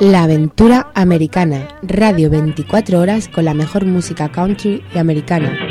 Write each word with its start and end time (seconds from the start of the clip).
La 0.00 0.22
aventura 0.22 0.92
americana, 0.94 1.66
radio 1.82 2.30
24 2.30 3.00
horas 3.00 3.26
con 3.26 3.44
la 3.44 3.52
mejor 3.52 3.84
música 3.84 4.30
country 4.30 4.84
y 4.94 4.98
americana. 4.98 5.67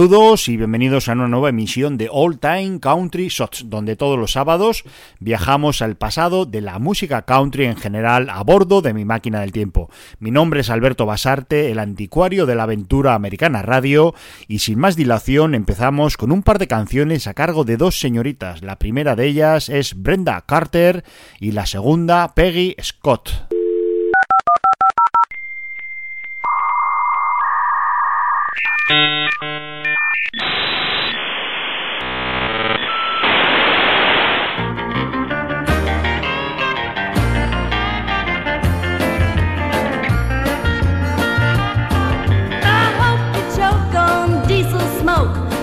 Saludos 0.00 0.48
y 0.48 0.56
bienvenidos 0.56 1.10
a 1.10 1.12
una 1.12 1.28
nueva 1.28 1.50
emisión 1.50 1.98
de 1.98 2.08
All 2.10 2.38
Time 2.38 2.80
Country 2.80 3.28
Shots, 3.28 3.66
donde 3.68 3.96
todos 3.96 4.18
los 4.18 4.32
sábados 4.32 4.82
viajamos 5.18 5.82
al 5.82 5.96
pasado 5.96 6.46
de 6.46 6.62
la 6.62 6.78
música 6.78 7.26
country 7.26 7.66
en 7.66 7.76
general 7.76 8.30
a 8.30 8.42
bordo 8.42 8.80
de 8.80 8.94
mi 8.94 9.04
máquina 9.04 9.42
del 9.42 9.52
tiempo. 9.52 9.90
Mi 10.18 10.30
nombre 10.30 10.60
es 10.60 10.70
Alberto 10.70 11.04
Basarte, 11.04 11.70
el 11.70 11.78
anticuario 11.78 12.46
de 12.46 12.54
la 12.54 12.62
aventura 12.62 13.14
americana 13.14 13.60
radio, 13.60 14.14
y 14.48 14.60
sin 14.60 14.78
más 14.78 14.96
dilación 14.96 15.54
empezamos 15.54 16.16
con 16.16 16.32
un 16.32 16.42
par 16.42 16.58
de 16.58 16.66
canciones 16.66 17.26
a 17.26 17.34
cargo 17.34 17.64
de 17.64 17.76
dos 17.76 18.00
señoritas. 18.00 18.62
La 18.62 18.78
primera 18.78 19.16
de 19.16 19.26
ellas 19.26 19.68
es 19.68 20.02
Brenda 20.02 20.40
Carter 20.46 21.04
y 21.40 21.52
la 21.52 21.66
segunda 21.66 22.32
Peggy 22.34 22.74
Scott. 22.82 23.50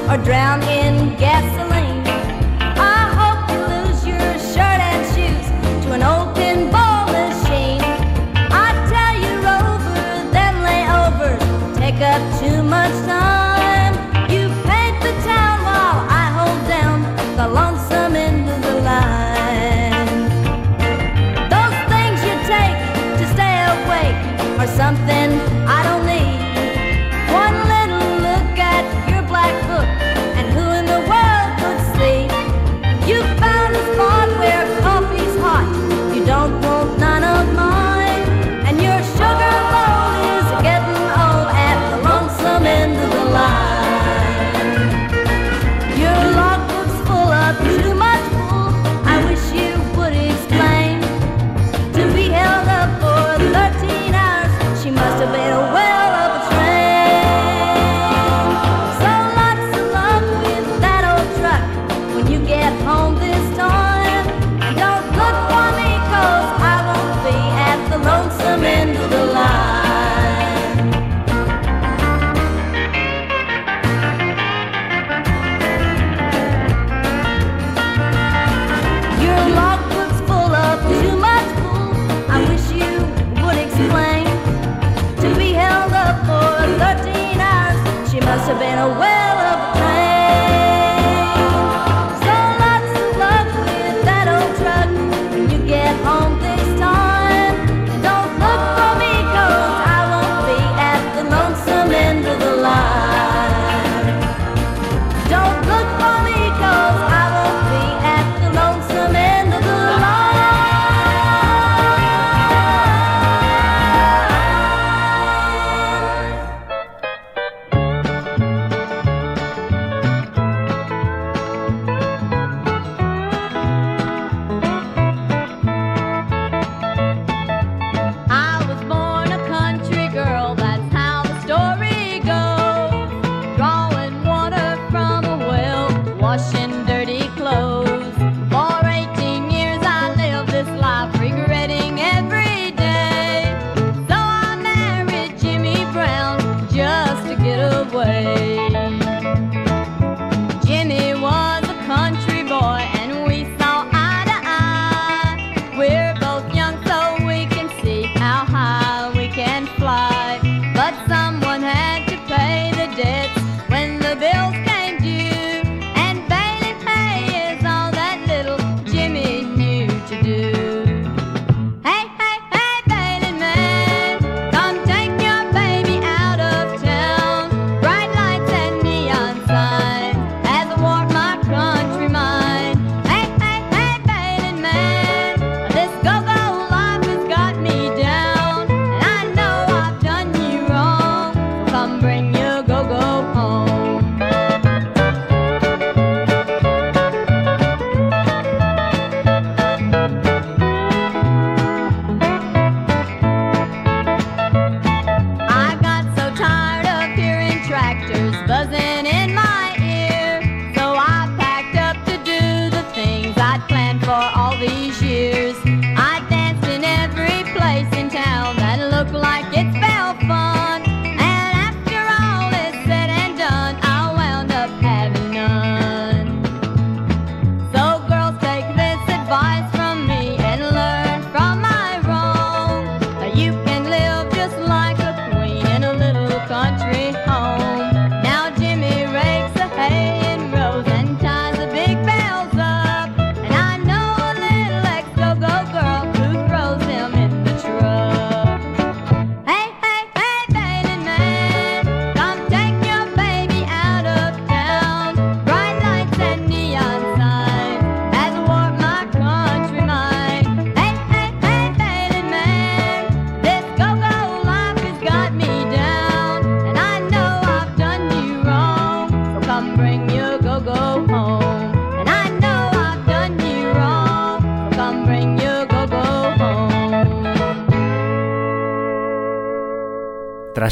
or 0.10 0.18
drown 0.24 0.64
in 0.64 1.16
gasoline. 1.18 2.02
I 2.80 3.02
hope 3.20 3.50
you 3.52 3.60
lose 3.74 4.08
your 4.08 4.34
shirt 4.54 4.80
and 4.92 5.04
shoes 5.14 5.48
to 5.86 5.92
an 5.94 6.04
old 6.04 6.36
pinball 6.36 7.08
machine. 7.12 7.82
I 8.50 8.72
tell 8.92 9.16
you, 9.24 9.34
Rover, 9.46 10.32
lay 10.64 10.84
over, 11.04 11.32
take 11.76 12.02
up 12.02 12.22
too 12.40 12.64
much 12.64 12.94
time. 13.06 13.17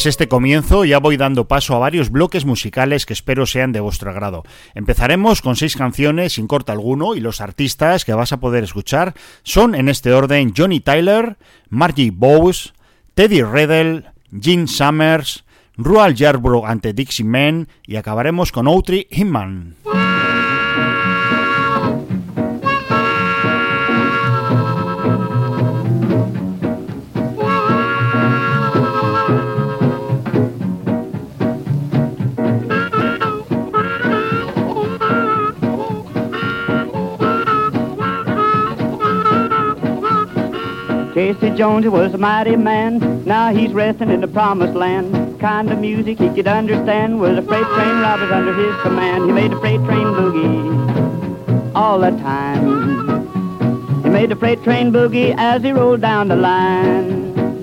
Este 0.05 0.27
comienzo 0.27 0.85
ya 0.85 0.99
voy 0.99 1.17
dando 1.17 1.47
paso 1.47 1.75
a 1.75 1.79
varios 1.79 2.11
bloques 2.11 2.45
musicales 2.45 3.07
que 3.07 3.13
espero 3.13 3.47
sean 3.47 3.71
de 3.71 3.79
vuestro 3.79 4.11
agrado. 4.11 4.43
Empezaremos 4.75 5.41
con 5.41 5.55
seis 5.55 5.75
canciones 5.75 6.33
sin 6.33 6.45
corte 6.45 6.71
alguno 6.71 7.15
y 7.15 7.21
los 7.21 7.41
artistas 7.41 8.05
que 8.05 8.13
vas 8.13 8.31
a 8.31 8.39
poder 8.39 8.63
escuchar 8.63 9.15
son 9.41 9.73
en 9.73 9.89
este 9.89 10.13
orden 10.13 10.53
Johnny 10.55 10.79
Tyler, 10.79 11.37
Margie 11.69 12.11
Bowes, 12.11 12.73
Teddy 13.15 13.41
Riddle, 13.41 14.03
Gene 14.39 14.67
Summers, 14.67 15.43
Rual 15.75 16.13
Yarbrough 16.13 16.65
ante 16.65 16.93
Dixie 16.93 17.25
Men 17.25 17.67
y 17.87 17.95
acabaremos 17.95 18.51
con 18.51 18.67
Autry 18.67 19.07
Hinman. 19.09 19.75
Casey 41.15 41.49
Jones 41.51 41.87
was 41.87 42.13
a 42.13 42.17
mighty 42.17 42.57
man. 42.57 43.23
Now 43.23 43.53
he's 43.53 43.71
resting 43.71 44.09
in 44.09 44.19
the 44.19 44.27
promised 44.27 44.73
land. 44.73 45.39
Kind 45.39 45.71
of 45.71 45.79
music 45.79 46.19
he 46.19 46.27
could 46.27 46.45
understand 46.45 47.21
was 47.21 47.37
a 47.37 47.41
freight 47.41 47.63
train 47.63 48.01
robbers 48.01 48.29
under 48.33 48.53
his 48.53 48.75
command. 48.81 49.23
He 49.23 49.31
made 49.31 49.51
the 49.53 49.59
freight 49.61 49.79
train 49.85 50.07
boogie 50.07 51.71
all 51.73 51.99
the 51.99 52.09
time. 52.09 54.03
He 54.03 54.09
made 54.09 54.29
the 54.29 54.35
freight 54.35 54.61
train 54.65 54.91
boogie 54.91 55.33
as 55.37 55.63
he 55.63 55.71
rolled 55.71 56.01
down 56.01 56.27
the 56.27 56.35
line. 56.35 57.54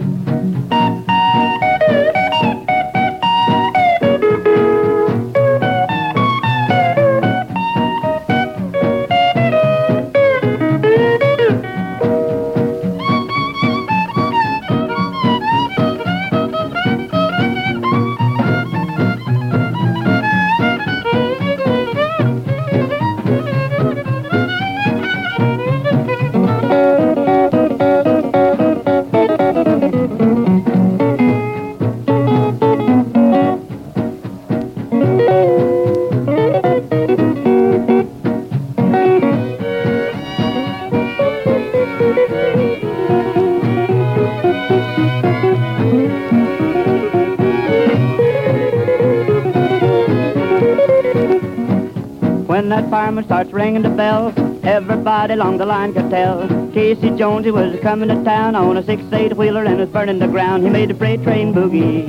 Ringing 53.63 53.83
the 53.83 53.91
bell. 53.91 54.35
Everybody 54.65 55.35
along 55.35 55.59
the 55.59 55.67
line 55.67 55.95
could 55.95 56.11
tell. 56.11 56.49
Casey 56.73 57.11
Jones, 57.11 57.45
he 57.45 57.53
was 57.53 57.79
coming 57.81 58.09
to 58.09 58.25
town 58.25 58.57
on 58.57 58.77
a 58.77 58.83
six-eight 58.83 59.37
wheeler 59.37 59.65
and 59.65 59.79
was 59.79 59.89
burning 59.89 60.19
the 60.19 60.27
ground. 60.27 60.65
He 60.65 60.69
made 60.69 60.91
the 60.91 60.95
freight 60.95 61.23
train 61.23 61.55
boogie 61.55 62.03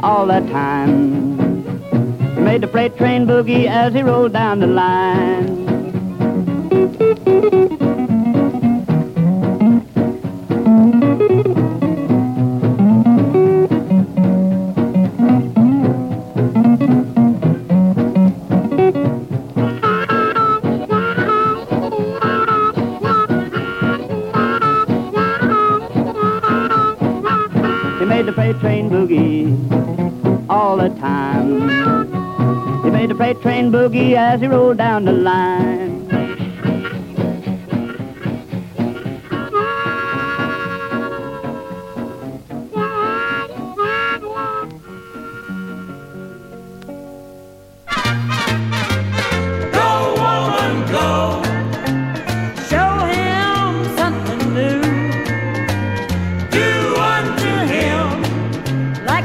all 0.00 0.26
the 0.26 0.40
time. 0.52 0.92
He 2.36 2.40
made 2.40 2.60
the 2.60 2.68
freight 2.68 2.96
train 2.96 3.26
boogie 3.26 3.66
as 3.66 3.94
he 3.94 4.02
rolled 4.02 4.32
down 4.32 4.60
the 4.60 4.68
line. 4.68 5.53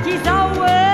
It 0.08 0.89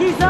Giza! 0.00 0.29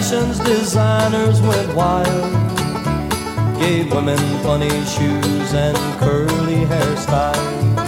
Fashions, 0.00 0.38
designers 0.38 1.42
went 1.42 1.74
wild. 1.74 2.32
Gave 3.58 3.92
women 3.92 4.18
funny 4.42 4.70
shoes 4.86 5.52
and 5.52 5.76
curly 6.00 6.64
hairstyles. 6.72 7.78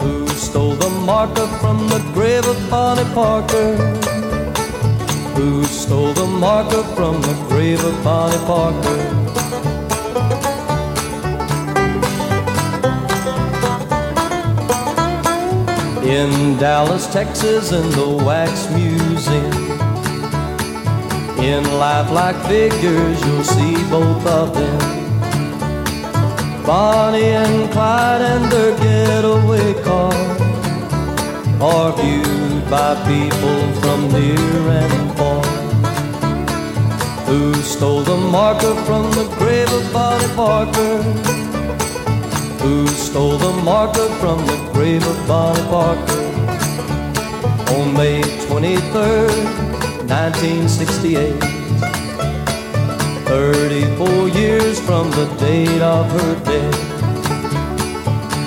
Who 0.00 0.26
stole 0.28 0.74
the 0.74 0.90
marker 1.06 1.46
from 1.60 1.86
the 1.88 2.00
grave 2.14 2.44
of 2.46 2.58
Bonnie 2.68 3.08
Parker? 3.14 3.76
Who 5.36 5.62
stole 5.64 6.12
the 6.14 6.26
marker 6.26 6.82
from 6.96 7.20
the 7.22 7.34
grave 7.48 7.84
of 7.84 8.02
Bonnie 8.02 8.44
Parker? 8.44 8.98
In 16.04 16.58
Dallas, 16.58 17.06
Texas, 17.12 17.70
in 17.70 17.88
the 17.90 18.24
Wax 18.24 18.68
Museum. 18.70 19.61
In 21.42 21.64
life 21.76 22.08
like 22.12 22.36
figures, 22.46 23.20
you'll 23.26 23.42
see 23.42 23.74
both 23.90 24.24
of 24.26 24.54
them. 24.54 24.78
Bonnie 26.64 27.34
and 27.42 27.68
Clyde 27.72 28.22
and 28.22 28.44
their 28.44 28.78
getaway 28.78 29.74
car 29.82 30.14
are 31.60 31.92
viewed 32.00 32.70
by 32.70 32.94
people 33.10 33.60
from 33.80 34.08
near 34.12 34.68
and 34.82 35.18
far. 35.18 35.44
Who 37.26 37.54
stole 37.54 38.02
the 38.02 38.16
marker 38.16 38.76
from 38.86 39.10
the 39.10 39.26
grave 39.36 39.72
of 39.72 39.92
Bonnie 39.92 40.34
Parker? 40.36 41.02
Who 42.62 42.86
stole 42.86 43.36
the 43.38 43.52
marker 43.64 44.08
from 44.20 44.46
the 44.46 44.70
grave 44.72 45.04
of 45.04 45.26
Bonnie 45.26 45.66
Parker? 45.74 46.22
On 47.74 47.92
May 47.94 48.22
23rd, 48.46 49.71
1968. 50.08 51.38
34 53.26 54.28
years 54.28 54.78
from 54.80 55.10
the 55.10 55.26
date 55.38 55.80
of 55.80 56.10
her 56.10 56.34
death. 56.44 56.92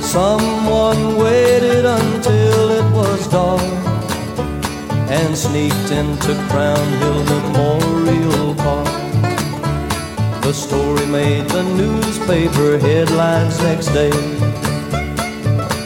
Someone 0.03 1.17
waited 1.17 1.85
until 1.85 2.69
it 2.71 2.91
was 2.93 3.27
dark 3.27 3.61
and 5.09 5.35
sneaked 5.37 5.91
into 5.91 6.33
Crown 6.49 6.87
Hill 6.99 7.23
Memorial 7.25 8.55
Park. 8.55 8.87
The 10.43 10.53
story 10.53 11.05
made 11.07 11.49
the 11.49 11.63
newspaper 11.63 12.77
headlines 12.77 13.59
next 13.61 13.87
day. 13.87 14.11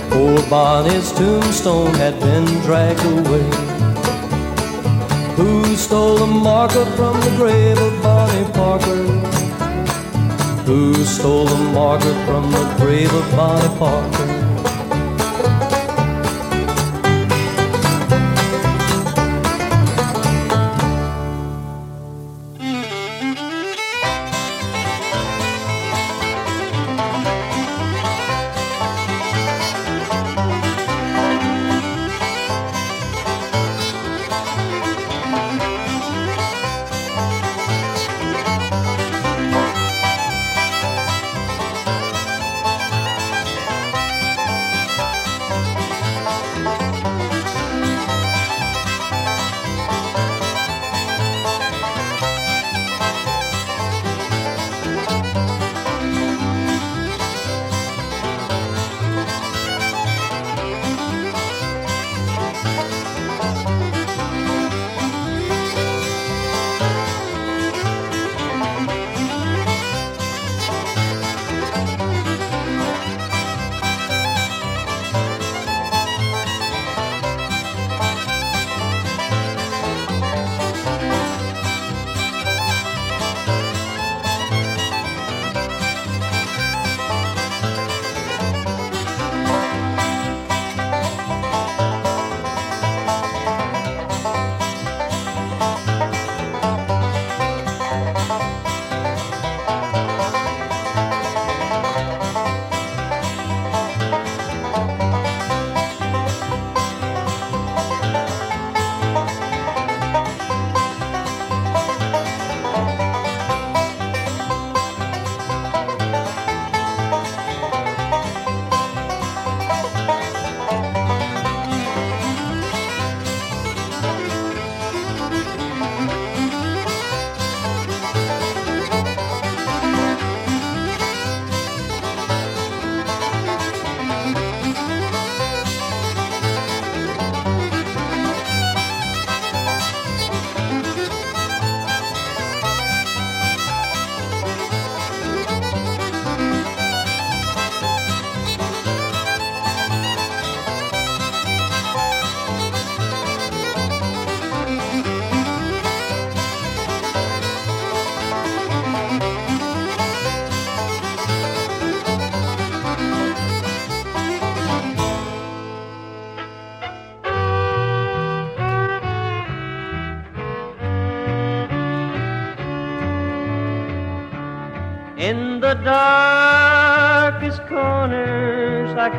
Poor 0.10 0.42
Bonnie's 0.50 1.12
tombstone 1.14 1.94
had 1.96 2.20
been 2.20 2.46
dragged 2.64 3.06
away. 3.06 3.69
Who 5.40 5.74
stole 5.78 6.18
the 6.18 6.28
marker 6.28 6.84
from 6.98 7.18
the 7.22 7.34
grave 7.38 7.78
of 7.78 8.04
Bonnie 8.04 8.52
Parker? 8.52 9.06
Who 10.66 10.94
stole 11.06 11.46
the 11.46 11.56
marker 11.72 12.14
from 12.26 12.52
the 12.52 12.76
grave 12.78 13.14
of 13.14 13.32
Bonnie 13.32 13.80
Parker? 13.80 14.29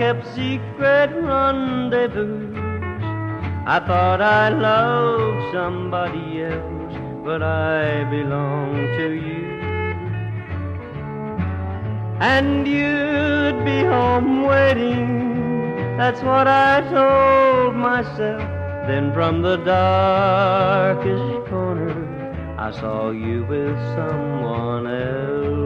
Kept 0.00 0.24
secret 0.34 1.10
rendezvous. 1.14 2.54
I 3.66 3.78
thought 3.86 4.22
I 4.22 4.48
loved 4.48 5.52
somebody 5.52 6.42
else, 6.42 6.94
but 7.22 7.42
I 7.42 8.04
belong 8.04 8.76
to 8.96 9.08
you. 9.26 9.44
And 12.18 12.66
you'd 12.66 13.62
be 13.62 13.80
home 13.84 14.44
waiting, 14.44 15.06
that's 15.98 16.22
what 16.22 16.46
I 16.48 16.80
told 16.96 17.76
myself. 17.76 18.40
Then 18.88 19.12
from 19.12 19.42
the 19.42 19.58
darkest 19.58 21.50
corner, 21.50 21.94
I 22.56 22.70
saw 22.70 23.10
you 23.10 23.44
with 23.44 23.76
someone 23.96 24.86
else. 24.86 25.60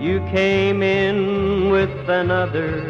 You 0.00 0.20
came 0.30 0.80
in 0.84 1.37
with 1.70 2.08
another, 2.08 2.80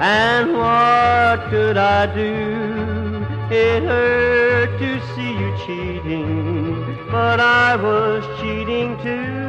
and 0.00 0.52
what 0.52 1.48
could 1.50 1.76
I 1.76 2.06
do? 2.14 3.24
It 3.50 3.82
hurt 3.84 4.78
to 4.78 5.00
see 5.14 5.32
you 5.38 5.54
cheating, 5.64 6.98
but 7.10 7.40
I 7.40 7.76
was 7.76 8.24
cheating 8.40 8.96
too. 9.02 9.46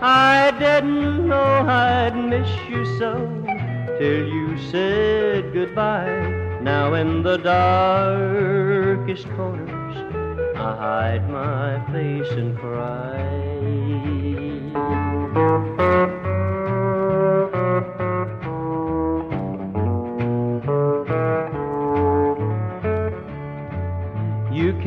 I 0.00 0.52
didn't 0.58 1.26
know 1.26 1.66
I'd 1.66 2.14
miss 2.14 2.48
you 2.68 2.84
so 2.98 3.14
till 3.98 4.26
you 4.26 4.58
said 4.70 5.52
goodbye. 5.52 6.60
Now 6.60 6.94
in 6.94 7.22
the 7.22 7.38
darkest 7.38 9.28
corners, 9.30 9.96
I 10.56 10.76
hide 10.76 11.30
my 11.30 11.80
face 11.92 12.30
and 12.32 12.58
cry. 12.58 13.48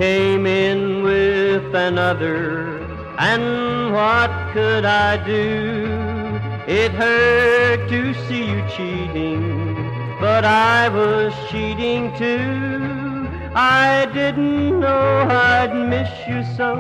Came 0.02 0.48
in 0.48 1.04
with 1.04 1.76
another, 1.76 2.80
and 3.20 3.94
what 3.94 4.32
could 4.52 4.84
I 4.84 5.24
do? 5.24 5.86
It 6.66 6.92
hurt 6.92 7.88
to 7.90 8.16
see 8.26 8.46
you 8.50 8.64
cheating, 8.76 9.76
but 10.20 10.44
I 10.44 10.90
was 10.90 11.32
cheating 11.52 12.12
too. 12.18 13.30
I 13.54 14.10
didn't 14.12 14.80
know 14.80 15.28
I'd 15.30 15.76
miss 15.94 16.10
you 16.28 16.40
so 16.58 16.72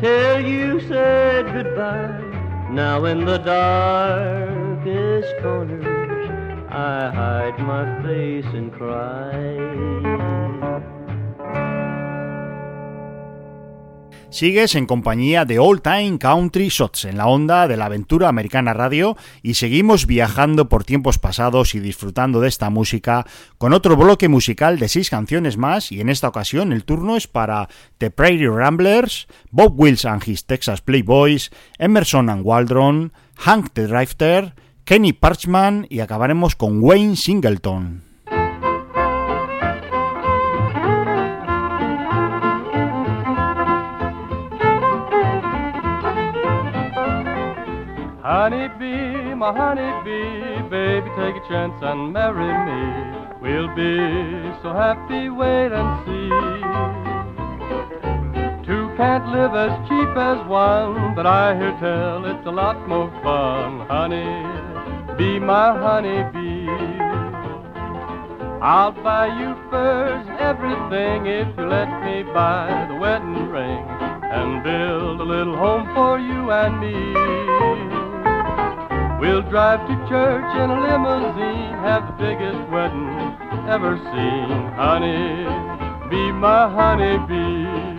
till 0.00 0.40
you 0.40 0.80
said 0.88 1.44
goodbye. 1.52 2.22
Now 2.70 3.04
in 3.04 3.26
the 3.26 3.36
darkest 3.36 5.28
corners, 5.42 5.84
I 6.70 7.10
hide 7.20 7.58
my 7.58 7.84
face 8.02 8.50
and 8.54 8.72
cry. 8.72 10.35
Sigues 14.36 14.74
en 14.74 14.84
compañía 14.84 15.46
de 15.46 15.58
All 15.58 15.80
Time 15.80 16.18
Country 16.18 16.68
Shots 16.68 17.06
en 17.06 17.16
la 17.16 17.26
onda 17.26 17.66
de 17.68 17.78
la 17.78 17.86
aventura 17.86 18.28
americana 18.28 18.74
radio 18.74 19.16
y 19.42 19.54
seguimos 19.54 20.06
viajando 20.06 20.68
por 20.68 20.84
tiempos 20.84 21.18
pasados 21.18 21.74
y 21.74 21.80
disfrutando 21.80 22.42
de 22.42 22.48
esta 22.48 22.68
música 22.68 23.24
con 23.56 23.72
otro 23.72 23.96
bloque 23.96 24.28
musical 24.28 24.78
de 24.78 24.90
seis 24.90 25.08
canciones 25.08 25.56
más 25.56 25.90
y 25.90 26.02
en 26.02 26.10
esta 26.10 26.28
ocasión 26.28 26.74
el 26.74 26.84
turno 26.84 27.16
es 27.16 27.26
para 27.26 27.70
The 27.96 28.10
Prairie 28.10 28.50
Ramblers, 28.50 29.26
Bob 29.50 29.72
Wills 29.80 30.04
and 30.04 30.22
His 30.28 30.44
Texas 30.44 30.82
Playboys, 30.82 31.50
Emerson 31.78 32.28
and 32.28 32.44
Waldron, 32.44 33.14
Hank 33.36 33.70
the 33.72 33.86
Drifter, 33.86 34.54
Kenny 34.84 35.14
Parchman 35.14 35.86
y 35.88 36.00
acabaremos 36.00 36.56
con 36.56 36.82
Wayne 36.82 37.16
Singleton. 37.16 38.05
Honeybee, 48.26 49.36
my 49.36 49.52
honeybee, 49.52 50.68
baby, 50.68 51.08
take 51.14 51.36
a 51.38 51.48
chance 51.48 51.78
and 51.80 52.12
marry 52.12 52.50
me. 52.66 52.82
We'll 53.40 53.70
be 53.76 54.50
so 54.62 54.74
happy, 54.74 55.30
wait 55.30 55.70
and 55.70 55.90
see. 56.02 56.26
Two 58.66 58.90
can't 58.96 59.28
live 59.30 59.54
as 59.54 59.70
cheap 59.86 60.10
as 60.18 60.44
one, 60.48 61.14
but 61.14 61.24
I 61.24 61.54
hear 61.54 61.70
tell 61.78 62.24
it's 62.26 62.44
a 62.48 62.50
lot 62.50 62.88
more 62.88 63.08
fun. 63.22 63.86
Honey, 63.86 64.26
be 65.16 65.38
my 65.38 65.78
honeybee. 65.78 66.66
I'll 68.60 68.90
buy 68.90 69.28
you 69.38 69.54
furs 69.70 70.26
and 70.26 70.40
everything 70.40 71.26
if 71.26 71.56
you 71.56 71.68
let 71.68 71.86
me 72.02 72.24
buy 72.34 72.86
the 72.88 72.96
wedding 72.96 73.50
ring 73.50 73.86
and 73.86 74.64
build 74.64 75.20
a 75.20 75.24
little 75.24 75.56
home 75.56 75.94
for 75.94 76.18
you 76.18 76.50
and 76.50 76.80
me. 76.80 77.95
We'll 79.20 79.42
drive 79.42 79.80
to 79.88 79.94
church 80.08 80.56
in 80.56 80.70
a 80.70 80.80
limousine, 80.80 81.72
have 81.80 82.06
the 82.06 82.12
biggest 82.22 82.70
wedding 82.70 83.36
ever 83.66 83.96
seen. 83.96 84.72
Honey, 84.76 85.44
be 86.10 86.32
my 86.32 86.68
honeybee. 86.68 87.95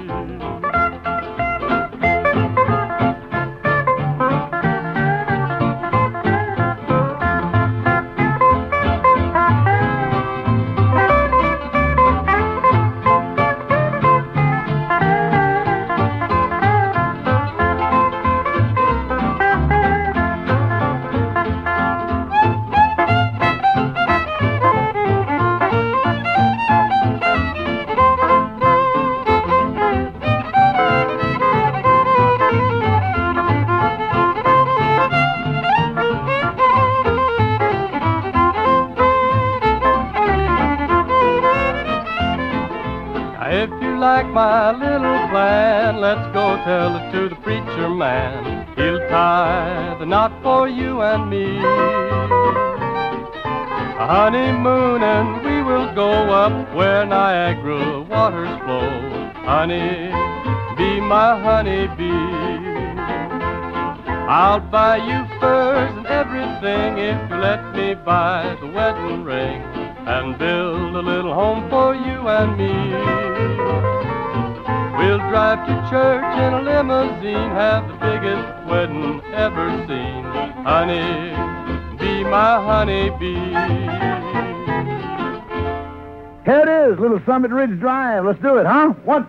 Summit 87.27 87.51
Ridge 87.51 87.79
Drive. 87.79 88.25
Let's 88.25 88.41
do 88.41 88.57
it, 88.57 88.65
huh? 88.65 88.93
One, 89.03 89.26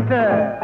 Peter. 0.00 0.63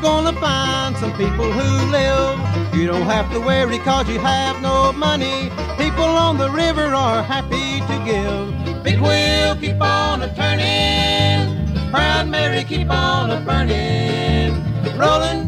You're 0.00 0.10
gonna 0.10 0.38
find 0.40 0.96
some 0.96 1.12
people 1.16 1.50
who 1.50 1.90
live. 1.90 2.38
You 2.74 2.86
don't 2.86 3.02
have 3.02 3.30
to 3.32 3.40
worry 3.40 3.78
cause 3.78 4.08
you 4.08 4.18
have 4.20 4.60
no 4.62 4.92
money. 4.92 5.50
People 5.76 6.04
on 6.04 6.38
the 6.38 6.50
river 6.50 6.94
are 6.94 7.22
happy 7.22 7.80
to 7.80 8.04
give. 8.04 8.84
Big 8.84 9.00
wheel 9.00 9.56
keep 9.56 9.80
on 9.80 10.22
a 10.22 10.32
turning, 10.36 11.90
proud 11.90 12.28
Mary 12.28 12.62
keep 12.64 12.90
on 12.90 13.30
a 13.30 13.40
burning. 13.40 14.54
Rolling, 14.96 15.47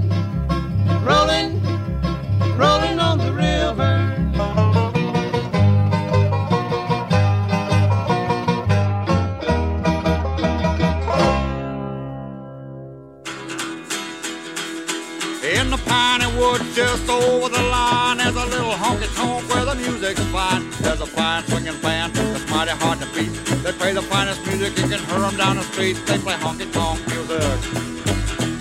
'em 25.30 25.36
down 25.36 25.56
the 25.56 25.62
street 25.62 25.96
They 26.06 26.18
play 26.18 26.34
honky 26.34 26.70
tonk 26.72 26.98
music. 27.06 27.58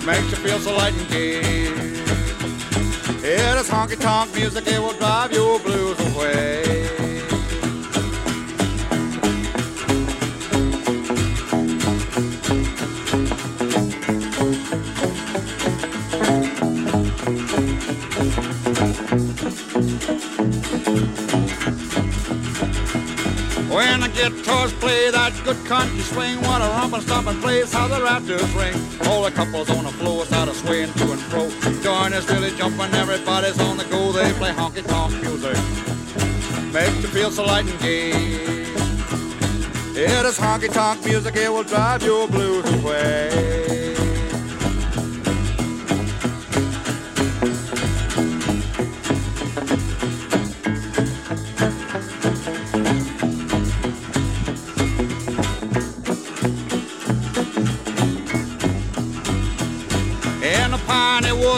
Makes 0.06 0.30
you 0.30 0.38
feel 0.44 0.58
so 0.58 0.76
light 0.76 0.94
and 0.94 1.08
gay. 1.10 1.40
Yeah, 3.22 3.54
this 3.56 3.68
honky 3.68 3.98
tonk 3.98 4.34
music, 4.34 4.66
it 4.66 4.80
will 4.80 4.94
drive 4.94 5.32
your 5.32 5.58
blues 5.60 5.98
away 6.14 6.79
The 24.30 24.76
play 24.78 25.10
that 25.10 25.32
good 25.44 25.64
country 25.66 26.00
swing, 26.00 26.36
what 26.42 26.62
a 26.62 26.66
romping, 26.66 27.00
stomping 27.00 27.40
place, 27.40 27.72
how 27.72 27.88
the 27.88 28.00
rafters 28.02 28.50
ring. 28.54 28.74
All 29.06 29.22
the 29.24 29.30
couples 29.30 29.68
on 29.70 29.84
the 29.84 29.90
floor 29.90 30.24
start 30.24 30.48
a 30.48 30.54
swaying 30.54 30.92
to 30.94 31.12
and 31.12 31.20
fro. 31.22 31.50
Join 31.82 32.12
is 32.12 32.28
really 32.28 32.50
jumping, 32.56 32.92
everybody's 32.94 33.58
on 33.60 33.76
the 33.76 33.84
go. 33.84 34.12
They 34.12 34.32
play 34.34 34.52
honky 34.52 34.86
tonk 34.86 35.12
music, 35.22 35.56
makes 36.72 37.02
you 37.02 37.08
feel 37.08 37.30
so 37.30 37.44
light 37.44 37.66
and 37.66 37.80
gay. 37.80 38.10
Yeah, 39.94 40.22
this 40.22 40.38
honky 40.38 40.72
tonk 40.72 41.04
music, 41.04 41.36
it 41.36 41.52
will 41.52 41.64
drive 41.64 42.02
your 42.02 42.28
blues 42.28 42.64
away. 42.82 43.89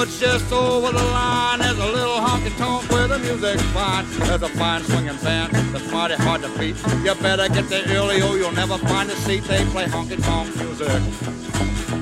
Woods 0.02 0.18
just 0.18 0.52
over 0.52 0.90
the 0.90 1.04
line 1.18 1.60
There's 1.60 1.78
a 1.78 1.86
little 1.86 2.16
honky 2.16 2.56
tonk 2.58 2.90
where 2.90 3.06
the 3.06 3.18
music's 3.20 3.62
fine. 3.70 4.04
There's 4.18 4.42
a 4.42 4.48
fine 4.48 4.82
swinging 4.82 5.16
band 5.18 5.52
that's 5.52 5.92
mighty 5.92 6.14
hard 6.14 6.42
to 6.42 6.48
beat. 6.58 6.76
You 7.04 7.14
better 7.14 7.48
get 7.48 7.68
there 7.68 7.84
early 7.96 8.20
or 8.20 8.36
you'll 8.36 8.52
never 8.52 8.78
find 8.78 9.08
a 9.10 9.16
seat. 9.24 9.44
They 9.44 9.64
play 9.66 9.84
honky 9.84 10.20
tonk 10.24 10.48
music. 10.56 11.02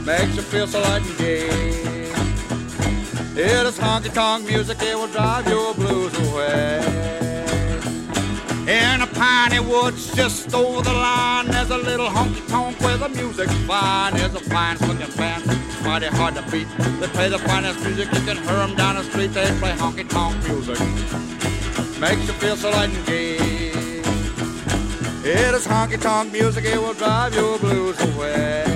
Makes 0.06 0.36
you 0.36 0.42
feel 0.42 0.66
so 0.66 0.80
light 0.80 1.02
and 1.02 1.18
gay. 1.18 1.48
Yeah, 3.34 3.64
this 3.64 3.78
honky 3.78 4.12
tonk 4.14 4.46
music 4.46 4.80
It 4.82 4.96
will 4.96 5.08
drive 5.08 5.46
your 5.46 5.74
blues 5.74 6.14
away. 6.26 6.78
In 8.78 9.00
the 9.00 9.10
piney 9.12 9.60
woods 9.60 10.14
just 10.14 10.54
over 10.54 10.80
the 10.80 10.92
line, 10.92 11.48
there's 11.48 11.70
a 11.70 11.78
little 11.78 12.08
honky 12.08 12.48
tonk 12.48 12.80
where 12.80 12.96
the 12.96 13.10
music's 13.10 13.54
fine. 13.66 14.14
There's 14.14 14.34
a 14.34 14.40
fine 14.40 14.76
swinging 14.78 15.14
band, 15.16 15.42
it's 15.44 15.60
mighty 15.82 16.06
hard 16.06 16.34
to 16.34 16.42
beat. 16.50 16.68
They 17.00 17.08
play 17.08 17.28
the 17.28 17.38
finest 17.38 17.80
music, 17.84 18.12
you 18.12 18.20
can 18.20 18.36
hear 18.46 18.60
'em 18.66 18.74
down 18.74 18.96
the 18.96 19.04
street. 19.04 19.32
They 19.34 19.46
play 19.60 19.72
honky 19.72 20.08
tonk 20.08 20.36
music, 20.48 20.78
makes 21.98 22.26
you 22.28 22.34
feel 22.42 22.56
so 22.56 22.70
light 22.70 22.90
and 22.90 23.06
gay. 23.06 23.36
It 25.22 25.54
is 25.54 25.66
honky 25.66 26.00
tonk 26.00 26.32
music, 26.32 26.64
it 26.64 26.80
will 26.80 26.94
drive 26.94 27.34
your 27.34 27.58
blues 27.58 27.98
away. 28.00 28.69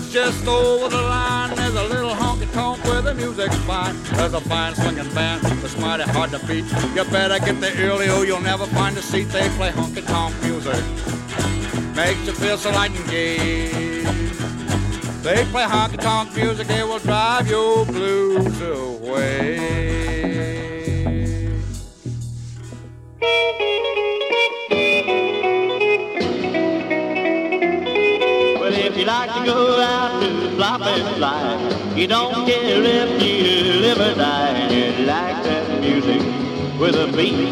Woods 0.00 0.12
just 0.12 0.46
over 0.46 0.88
the 0.88 1.00
line, 1.00 1.54
there's 1.56 1.74
a 1.74 1.84
little 1.84 2.10
honky 2.10 2.50
tonk 2.52 2.82
where 2.84 3.02
the 3.02 3.14
music's 3.14 3.56
fine. 3.58 3.96
There's 4.14 4.34
a 4.34 4.40
fine 4.40 4.74
swinging 4.74 5.12
band 5.14 5.42
that's 5.42 5.76
mighty 5.78 6.04
hard 6.04 6.30
to 6.30 6.38
beat. 6.46 6.64
You 6.94 7.04
better 7.10 7.38
get 7.44 7.60
there 7.60 7.74
early 7.90 8.08
or 8.08 8.24
you'll 8.24 8.40
never 8.40 8.66
find 8.66 8.96
a 8.96 9.02
seat. 9.02 9.28
They 9.28 9.48
play 9.50 9.70
honky 9.70 10.06
tonk 10.06 10.34
music, 10.42 10.82
makes 11.94 12.26
you 12.26 12.32
feel 12.32 12.56
so 12.56 12.70
light 12.70 12.90
and 12.92 13.10
gay. 13.10 14.02
They 15.22 15.44
play 15.46 15.64
honky 15.64 15.98
tonk 16.00 16.34
music, 16.34 16.70
it 16.70 16.86
will 16.86 16.98
drive 16.98 17.48
your 17.48 17.84
blues 17.86 18.60
away. 18.60 19.80
In 30.98 31.20
life. 31.20 31.96
You 31.96 32.06
don't 32.06 32.46
care 32.46 32.82
if 32.82 33.22
you 33.22 33.80
live 33.80 34.00
or 34.00 34.14
die. 34.14 34.68
You 34.72 35.04
like 35.04 35.42
that 35.44 35.80
music 35.80 36.22
with 36.78 36.94
a 36.94 37.08
beat. 37.16 37.50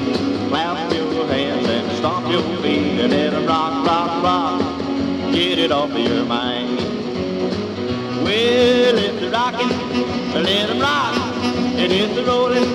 Clap 0.49 0.93
your 0.93 1.27
hands 1.27 1.69
and 1.69 1.91
stomp 1.99 2.31
your 2.31 2.43
feet 2.63 3.01
and 3.01 3.13
let 3.13 3.35
'em 3.35 3.47
rock, 3.47 3.87
rock, 3.87 4.23
rock. 4.23 4.61
Get 5.33 5.59
it 5.59 5.73
off 5.73 5.91
of 5.91 5.99
your 5.99 6.25
mind. 6.25 6.79
Well, 8.25 8.97
if 9.07 9.21
they're 9.21 9.31
rocking, 9.31 9.73
let 10.35 10.71
'em 10.71 10.81
rock. 10.81 11.15
And 11.83 11.93
if 11.93 12.15
they're 12.15 12.25
rolling, 12.25 12.71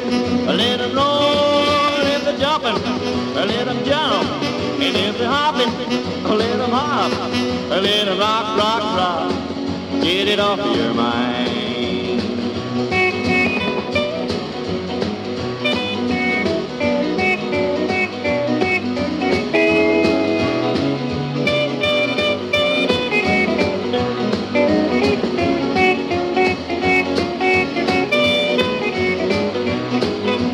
let 0.46 0.82
'em 0.82 0.94
roll. 0.94 2.02
If 2.16 2.22
they're 2.26 2.38
jumping, 2.38 2.80
let 3.36 3.68
'em 3.68 3.80
jump. 3.86 4.43
And 4.86 4.98
if 4.98 5.18
they're 5.18 5.30
hopping, 5.30 5.72
let 6.38 6.60
'em 6.60 6.72
hop. 6.72 7.12
Let 7.70 8.08
'em 8.08 8.20
rock, 8.20 8.58
rock, 8.58 8.84
rock. 9.00 9.32
Get 10.02 10.28
it 10.28 10.40
off 10.40 10.60
your 10.60 10.94
mind. 10.94 12.22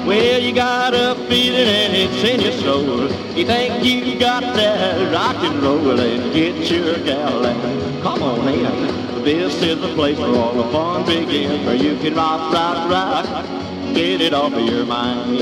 Well, 0.05 0.39
you 0.39 0.53
got 0.53 0.93
a 0.93 1.15
feeling 1.27 1.67
and 1.67 1.95
it's 1.95 2.23
in 2.23 2.41
your 2.41 2.51
soul. 2.51 3.08
You 3.39 3.45
think 3.45 3.85
you 3.85 4.19
got 4.19 4.41
that 4.41 5.13
rock 5.13 5.37
and 5.37 5.63
roll 5.63 5.97
and 5.97 6.33
get 6.33 6.69
your 6.69 6.97
gal 7.05 7.45
and 7.45 8.03
come 8.03 8.21
on 8.21 8.45
in. 8.49 9.23
This 9.23 9.63
is 9.63 9.79
the 9.79 9.93
place 9.95 10.19
where 10.19 10.35
all 10.35 10.51
the 10.51 10.69
fun 10.73 11.05
begins, 11.05 11.65
where 11.65 11.73
you 11.73 11.97
can 11.99 12.15
rock, 12.15 12.51
rock, 12.51 12.91
rock, 12.91 13.45
get 13.93 14.19
it 14.19 14.33
off 14.33 14.51
of 14.51 14.59
your 14.59 14.85
mind. 14.85 15.37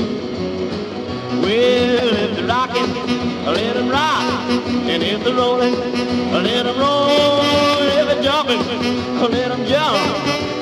Well, 1.42 1.50
if 1.50 2.36
they're 2.36 2.46
rocking, 2.46 2.86
let 3.44 3.76
'em 3.76 3.88
rock. 3.88 4.48
And 4.86 5.02
if 5.02 5.24
they're 5.24 5.34
rolling, 5.34 5.74
let 6.30 6.66
'em 6.66 6.78
roll. 6.78 7.40
If 7.98 8.06
they're 8.06 8.22
jumping, 8.22 8.62
let 9.20 9.50
'em 9.50 9.66
jump. 9.66 9.98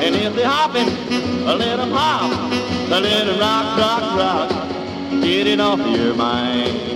And 0.01 0.17
if 0.17 0.35
they're 0.35 0.49
hopping, 0.49 0.89
let 1.45 1.81
'em 1.81 1.93
hop. 1.93 2.33
Let 2.89 3.05
'em 3.05 3.39
rock, 3.39 3.77
rock, 3.77 4.05
rock. 4.17 4.51
Get 5.21 5.47
it 5.47 5.61
off 5.61 5.81
your 5.81 6.15
mind. 6.15 6.96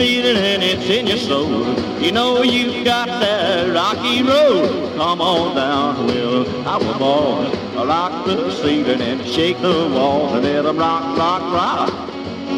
Feeling 0.00 0.38
and 0.38 0.62
it's 0.62 0.88
in 0.88 1.06
your 1.06 1.18
soul. 1.18 1.78
You 2.00 2.10
know 2.10 2.42
you've 2.42 2.86
got 2.86 3.06
that 3.06 3.68
rocky 3.74 4.22
road. 4.22 4.96
Come 4.96 5.20
on 5.20 5.54
down, 5.54 6.06
Will. 6.06 6.42
I 6.66 6.78
was 6.78 6.96
born. 6.96 7.86
Rock 7.86 8.24
the 8.24 8.50
ceiling 8.50 9.02
and 9.02 9.26
shake 9.26 9.60
the 9.60 9.90
walls 9.94 10.32
and 10.32 10.42
let 10.42 10.64
let 10.64 10.64
'em 10.64 10.78
rock, 10.78 11.18
rock, 11.18 11.42
rock. 11.52 11.92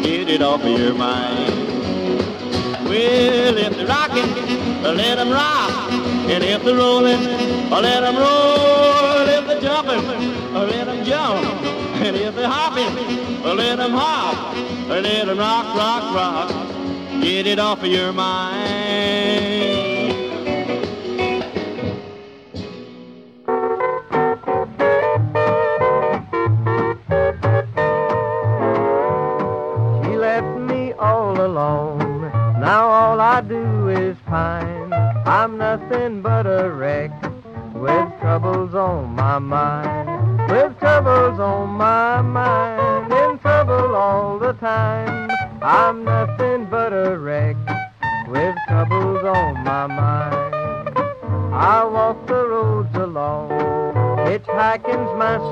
Get 0.03 0.29
it 0.29 0.41
off 0.41 0.63
of 0.63 0.79
your 0.79 0.93
mind. 0.93 1.53
Well, 2.87 3.57
if 3.57 3.75
they're 3.75 3.87
rocking, 3.87 4.29
let 4.81 5.19
'em 5.19 5.31
rock. 5.31 5.91
And 6.33 6.41
if 6.45 6.63
they're 6.63 6.75
rolling, 6.75 7.23
let 7.69 8.03
'em 8.09 8.17
roll. 8.25 9.27
If 9.37 9.43
they're 9.47 9.65
jumping, 9.67 10.03
let 10.53 10.87
'em 10.87 11.03
jump. 11.03 11.43
And 12.05 12.15
if 12.15 12.35
they're 12.37 12.55
hopping, 12.57 12.93
let 13.43 13.79
'em 13.81 13.91
hop. 13.91 14.37
And 14.91 15.03
let 15.03 15.27
'em 15.27 15.37
rock, 15.37 15.67
rock, 15.75 16.03
rock. 16.15 16.72
Get 17.23 17.47
it 17.47 17.57
off 17.57 17.79
of 17.79 17.85
your 17.85 18.11
mind. 18.11 18.59
She 30.03 30.17
left 30.17 30.57
me 30.59 30.91
all 30.99 31.39
alone. 31.39 32.29
Now 32.59 32.89
all 32.89 33.21
I 33.21 33.39
do 33.39 33.87
is 33.87 34.17
pine. 34.25 34.72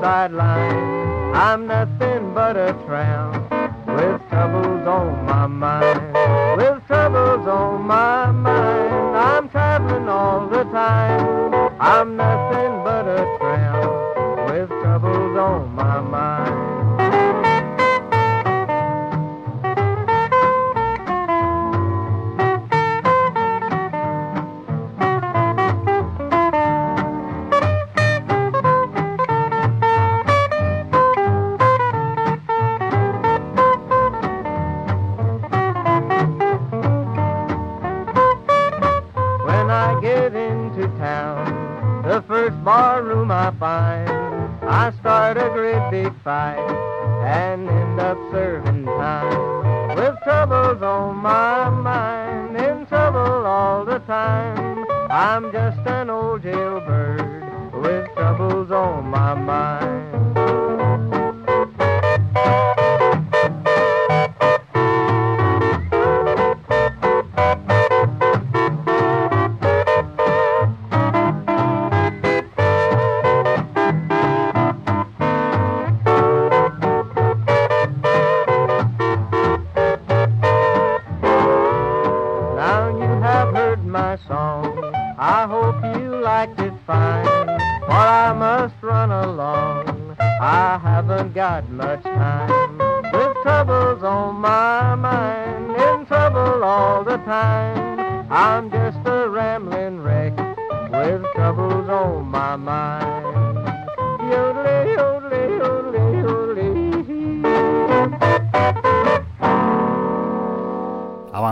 Sideline. 0.02 1.36
I'm 1.36 1.61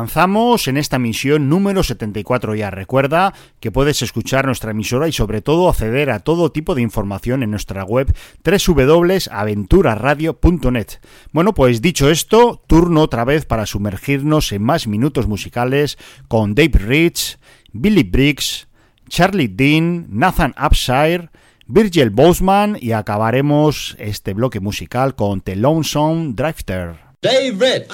avanzamos 0.09 0.67
en 0.67 0.77
esta 0.77 0.97
misión 0.97 1.49
número 1.49 1.83
74 1.83 2.55
ya. 2.55 2.71
Recuerda 2.71 3.35
que 3.59 3.71
puedes 3.71 4.01
escuchar 4.01 4.47
nuestra 4.47 4.71
emisora 4.71 5.07
y 5.07 5.11
sobre 5.11 5.43
todo 5.43 5.69
acceder 5.69 6.09
a 6.09 6.21
todo 6.21 6.51
tipo 6.51 6.73
de 6.73 6.81
información 6.81 7.43
en 7.43 7.51
nuestra 7.51 7.83
web 7.83 8.11
www.aventuraradio.net. 8.43 10.87
Bueno, 11.31 11.53
pues 11.53 11.83
dicho 11.83 12.09
esto, 12.09 12.59
turno 12.65 13.01
otra 13.01 13.23
vez 13.23 13.45
para 13.45 13.67
sumergirnos 13.67 14.51
en 14.51 14.63
más 14.63 14.87
minutos 14.87 15.27
musicales 15.27 15.99
con 16.27 16.55
Dave 16.55 16.79
Rich, 16.79 17.37
Billy 17.71 18.01
Briggs, 18.01 18.67
Charlie 19.09 19.47
Dean, 19.47 20.07
Nathan 20.09 20.55
Upshire, 20.59 21.29
Virgil 21.67 22.09
Boseman 22.09 22.79
y 22.81 22.93
acabaremos 22.93 23.95
este 23.99 24.33
bloque 24.33 24.59
musical 24.59 25.13
con 25.13 25.41
The 25.41 25.55
Lonesome 25.55 26.33
Drifter. 26.33 26.95
Dave 27.21 27.51
Rich. 27.51 27.93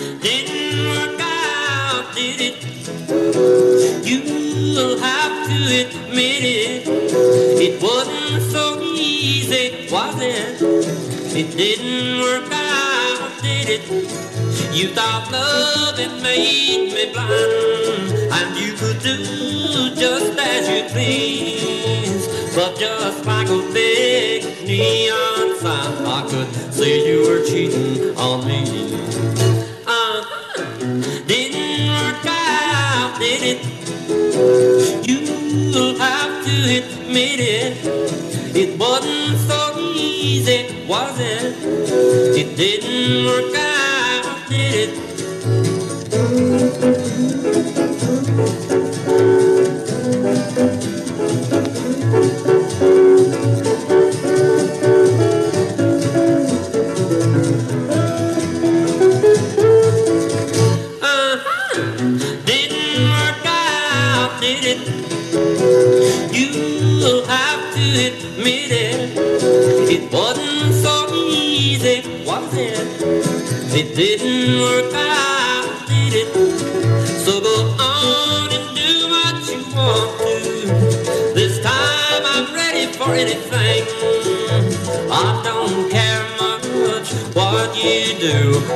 Didn't 0.00 0.88
work 0.88 1.20
out, 1.20 2.14
did 2.14 2.40
it? 2.40 2.56
You'll 4.02 4.98
have 4.98 5.46
to 5.46 5.58
admit 5.82 6.42
it. 6.42 6.88
It 6.88 7.82
wasn't 7.82 8.50
so 8.50 8.80
easy, 8.80 9.92
was 9.92 10.16
it? 10.22 10.62
It 11.36 11.54
didn't 11.54 12.20
work 12.22 12.50
out, 12.50 13.42
did 13.42 13.68
it? 13.68 13.84
You 14.72 14.88
thought 14.94 15.30
love 15.30 15.98
had 15.98 16.22
made 16.22 16.94
me 16.94 17.12
blind, 17.12 18.32
and 18.32 18.56
you 18.56 18.72
could 18.72 19.02
do 19.02 19.94
just 19.94 20.38
as 20.38 20.66
you 20.66 20.88
please. 20.94 22.26
But 22.54 22.78
just 22.78 23.26
like 23.26 23.48
a 23.48 23.70
big 23.74 24.64
neon 24.64 25.58
sign, 25.58 26.06
I 26.06 26.26
could 26.26 26.72
see 26.72 27.06
you 27.06 27.28
were 27.28 27.44
cheating 27.44 28.16
on 28.16 28.46
me. 28.46 29.59
Didn't 30.90 31.88
work 31.88 32.26
out, 32.26 33.16
did 33.20 33.42
it? 33.42 33.60
You'll 35.06 35.96
have 35.98 36.44
to 36.44 36.54
admit 36.78 37.38
it. 37.38 37.76
It 38.56 38.76
wasn't 38.76 39.38
so 39.38 39.78
easy, 39.94 40.84
was 40.88 41.16
it? 41.20 41.54
It 42.36 42.56
didn't 42.56 43.24
work 43.24 43.54
out, 43.54 43.69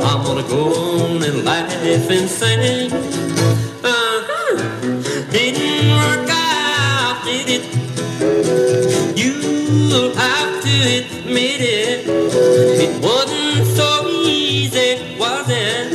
I'm 0.03 0.25
gonna 0.25 0.43
go 0.49 0.75
on 0.75 1.23
and 1.23 1.45
laugh 1.45 1.71
and 2.11 2.29
sing. 2.29 2.93
Uh-huh. 3.83 4.57
Didn't 5.31 5.91
work 5.97 6.29
out, 6.31 7.25
did 7.25 7.49
it? 7.49 7.65
You'll 9.17 10.15
have 10.15 10.63
to 10.63 10.75
admit 10.99 11.61
it. 11.61 12.07
It 12.09 13.03
wasn't 13.03 13.67
so 13.77 14.09
easy, 14.09 15.17
was 15.19 15.49
it? 15.49 15.93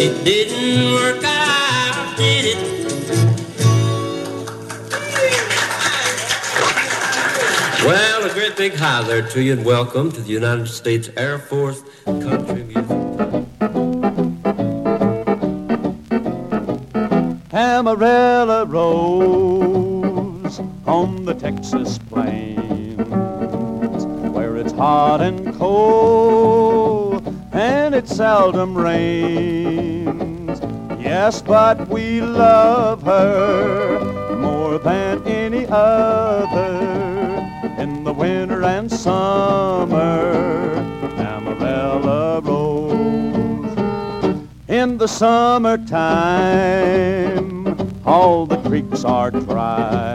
It 0.00 0.24
didn't 0.24 0.92
work 0.92 1.22
out, 1.24 2.16
did 2.16 2.44
it? 2.46 2.80
Well, 7.84 8.30
a 8.30 8.32
great 8.34 8.56
big 8.56 8.74
hi 8.74 9.02
there 9.02 9.26
to 9.28 9.42
you 9.42 9.52
and 9.54 9.64
welcome 9.64 10.12
to 10.12 10.20
the 10.20 10.30
United 10.30 10.68
States 10.68 11.10
Air 11.16 11.38
Force 11.38 11.82
seldom 28.30 28.78
rains. 28.78 30.60
Yes, 31.02 31.42
but 31.42 31.88
we 31.88 32.20
love 32.20 33.02
her 33.02 34.36
more 34.36 34.78
than 34.78 35.26
any 35.26 35.66
other 35.66 36.78
in 37.76 38.04
the 38.04 38.12
winter 38.12 38.62
and 38.62 38.88
summer. 38.88 40.30
Amarillo 41.18 42.40
rose 42.42 43.76
in 44.68 44.96
the 44.98 45.08
summertime, 45.08 46.06
all 48.06 48.46
the 48.46 48.58
creeks 48.58 49.04
are 49.04 49.32
dry, 49.32 50.14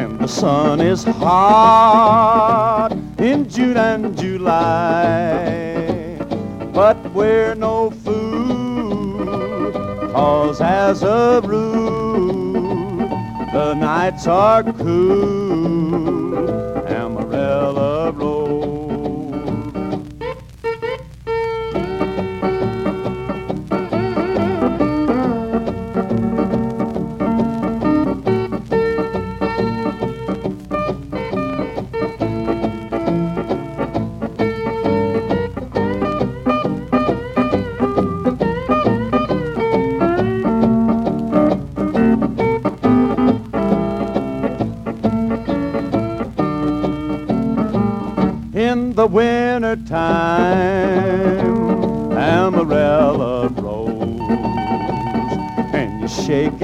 and 0.00 0.18
the 0.18 0.28
sun 0.28 0.80
is 0.80 1.04
hot 1.04 2.92
in 3.18 3.46
June 3.50 3.76
and 3.76 4.16
July. 4.16 5.73
But 6.74 6.98
we're 7.12 7.54
no 7.54 7.90
fool, 7.90 9.70
cause 10.10 10.60
as 10.60 11.04
a 11.04 11.40
rule, 11.44 12.98
the 13.52 13.74
nights 13.74 14.26
are 14.26 14.64
cool. 14.64 16.03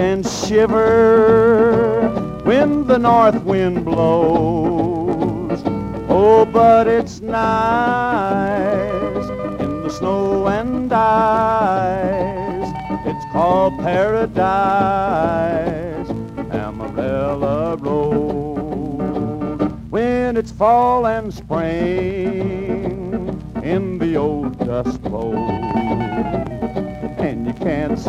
And 0.00 0.26
shiver 0.26 2.08
when 2.44 2.86
the 2.86 2.98
north 2.98 3.42
wind 3.42 3.84
blows. 3.84 5.62
Oh, 6.08 6.46
but 6.46 6.88
it's 6.88 7.20
nice 7.20 9.28
in 9.60 9.82
the 9.82 9.90
snow 9.90 10.48
and 10.48 10.90
ice. 10.90 12.72
It's 13.04 13.24
called 13.30 13.78
paradise, 13.80 14.89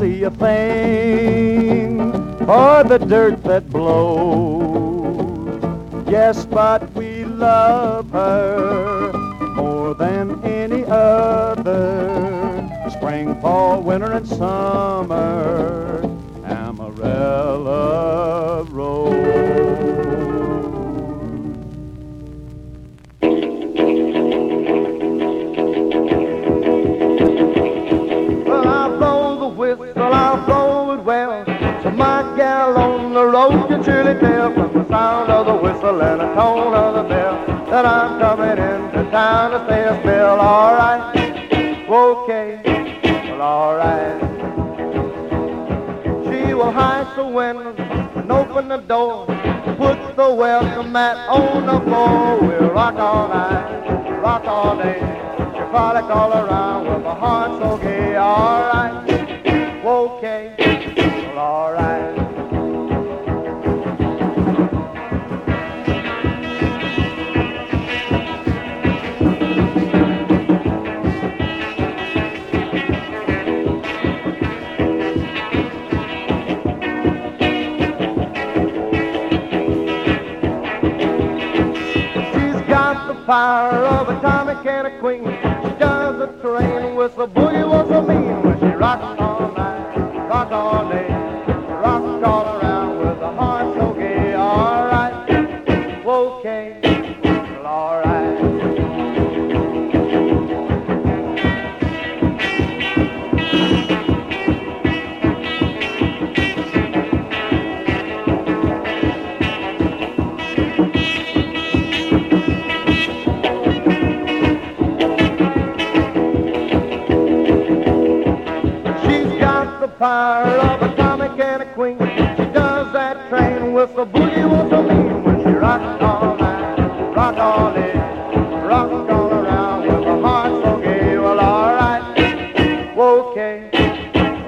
see 0.01 0.23
a 0.23 0.31
thing 0.31 1.99
for 2.47 2.83
the 2.83 2.97
dirt 2.97 3.43
that 3.43 3.69
blows. 3.69 4.49
Yes 6.09 6.43
but 6.43 6.91
we 6.95 7.23
love 7.25 8.09
her 8.09 9.13
more 9.55 9.93
than 9.93 10.43
any 10.43 10.83
other. 10.85 11.69
Spring 12.89 13.39
fall 13.41 13.83
winter 13.83 14.11
and 14.13 14.27
summer 14.27 15.80
and 39.51 39.63
I 39.63 39.67
say 39.67 39.87
I 39.87 40.03
feel 40.03 40.39
alright. 40.39 41.15
Okay, 41.89 42.61
well 43.29 43.41
alright. 43.41 44.21
She 46.25 46.53
will 46.53 46.71
hide 46.71 47.13
the 47.17 47.25
window 47.25 47.75
and 48.15 48.31
open 48.31 48.69
the 48.69 48.77
door. 48.77 49.25
Put 49.77 50.15
the 50.15 50.33
welcome 50.33 50.91
mat 50.91 51.17
on 51.29 51.65
the 51.65 51.79
floor. 51.81 52.39
We'll 52.39 52.71
rock 52.71 52.95
all 52.95 53.27
night, 53.27 54.19
rock 54.21 54.45
all 54.45 54.77
day. 54.77 54.99
She 54.99 55.59
frolic 55.69 56.05
all 56.05 56.31
around 56.31 56.87
with 56.87 57.05
a 57.05 57.15
heart 57.15 57.61
so 57.61 57.77
gay, 57.77 58.17
alright. 58.17 59.11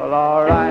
Well, 0.03 0.13
all 0.15 0.43
right. 0.43 0.62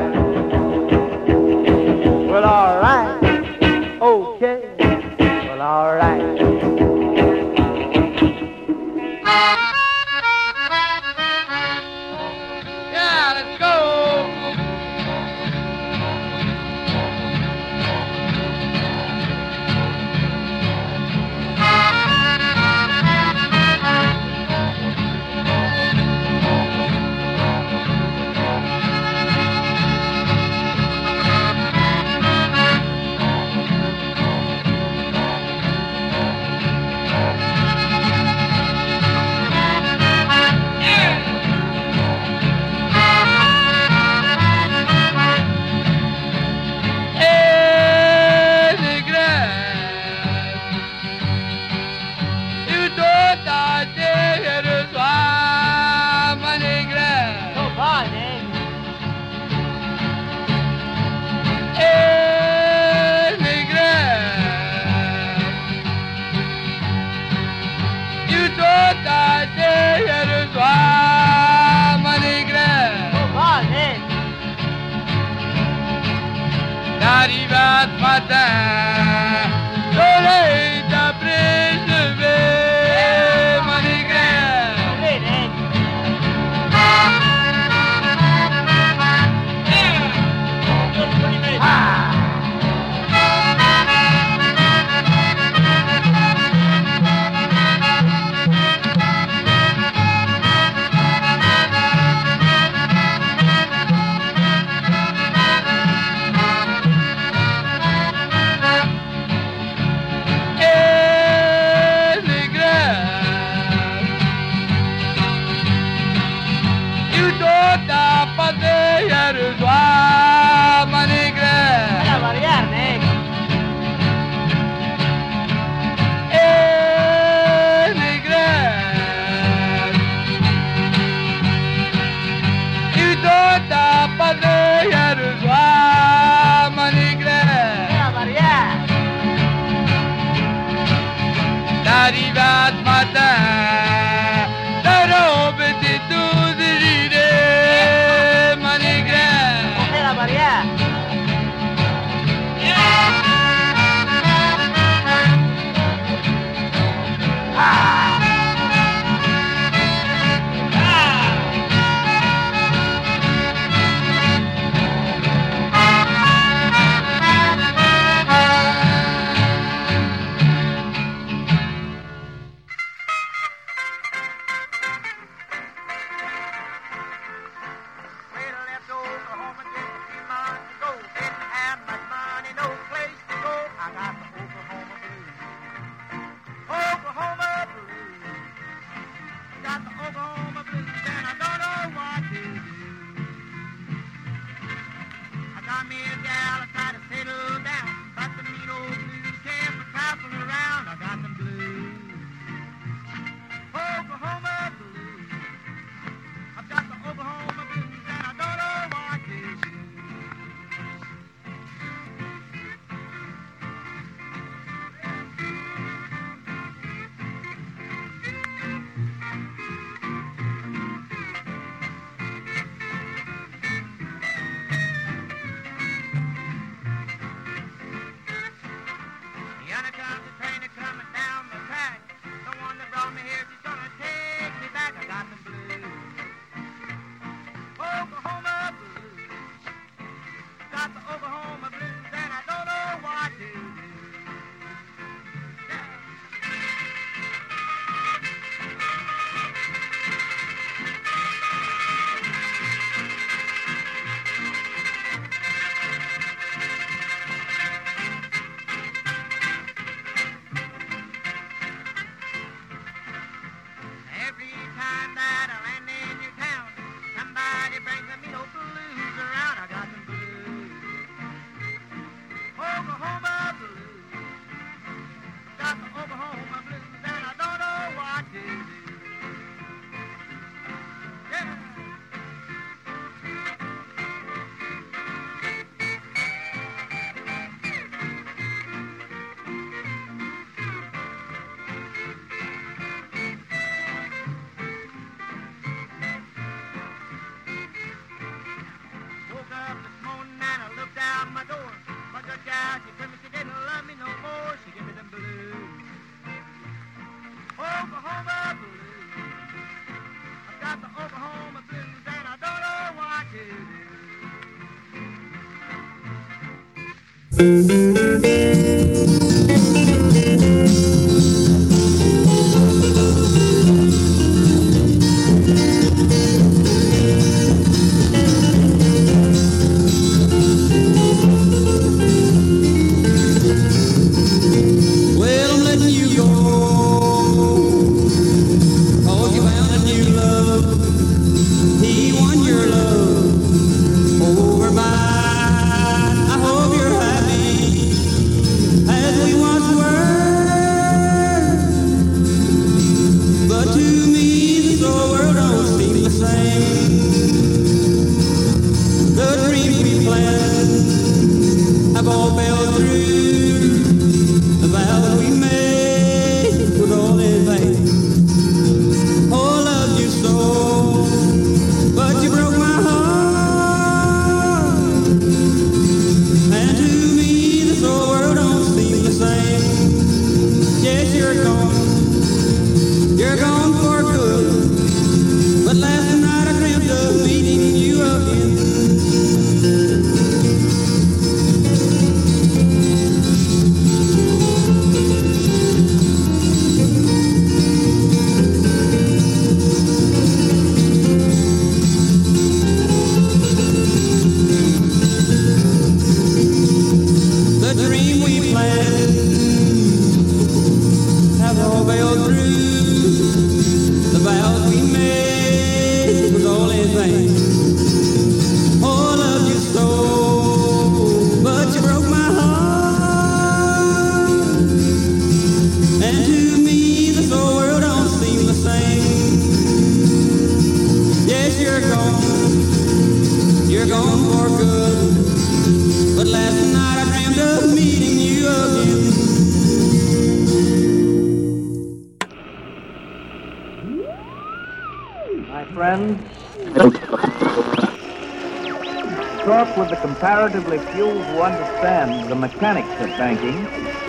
short 449.44 449.76
with 449.76 449.90
the 449.90 449.96
comparatively 449.96 450.78
few 450.92 451.08
who 451.08 451.42
understand 451.42 452.30
the 452.30 452.34
mechanics 452.34 452.88
of 453.00 453.08
banking, 453.18 453.66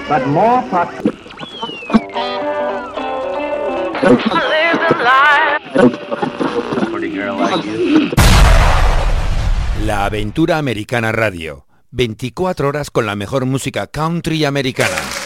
but 0.08 0.26
more 0.28 0.62
popular. 0.70 1.14
La 9.86 10.06
Aventura 10.06 10.58
Americana 10.58 11.12
Radio. 11.12 11.66
24 11.92 12.68
horas 12.68 12.90
con 12.90 13.06
la 13.06 13.16
mejor 13.16 13.46
música 13.46 13.88
country 13.88 14.46
americana. 14.46 15.22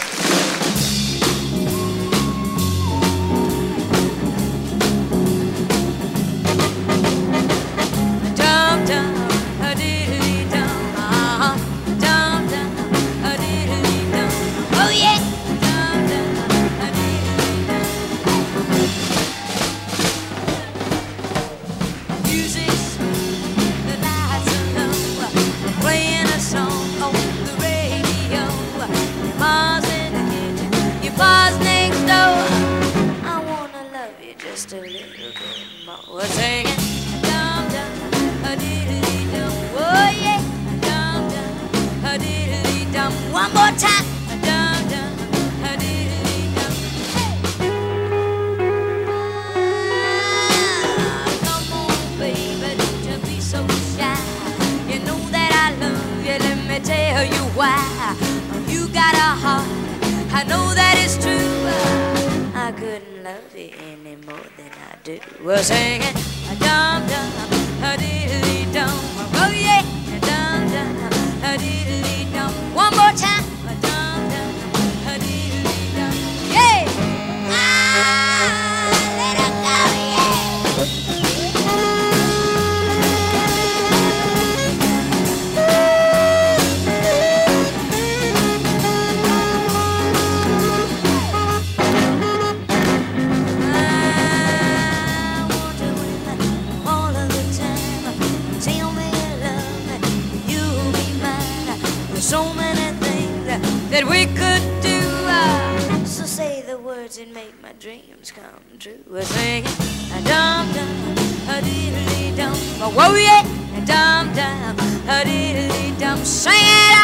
That 107.18 107.34
make 107.34 107.60
my 107.60 107.72
dreams 107.80 108.30
come 108.30 108.62
true. 108.78 109.02
We're 109.10 109.22
singing 109.22 109.66
a 109.66 110.22
dum 110.22 110.72
dum, 110.72 111.18
a 111.48 111.60
diddly 111.60 112.36
dum, 112.36 112.52
a 112.80 112.88
whoa 112.90 113.14
yeah, 113.14 113.42
a 113.76 113.84
dum 113.84 114.32
dum, 114.34 114.78
a 115.08 115.24
diddly 115.24 115.98
dum. 115.98 116.24
Sing 116.24 116.52
it 116.54 116.97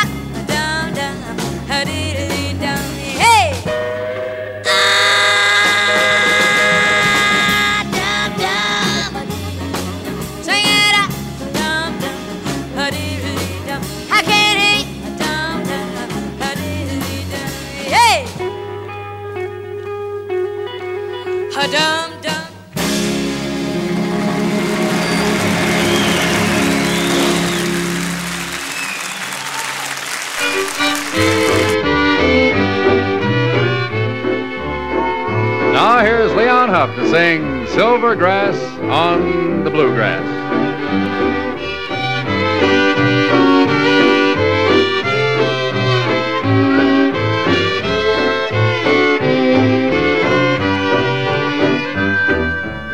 Bluegrass. 39.74 40.22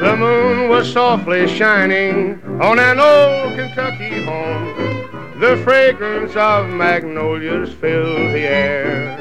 The 0.00 0.16
moon 0.16 0.70
was 0.70 0.90
softly 0.90 1.46
shining 1.46 2.40
on 2.62 2.78
an 2.78 2.98
old 2.98 3.56
Kentucky 3.56 4.24
home. 4.24 5.38
The 5.38 5.60
fragrance 5.62 6.34
of 6.34 6.70
magnolias 6.70 7.74
filled 7.74 8.32
the 8.32 8.48
air. 8.48 9.18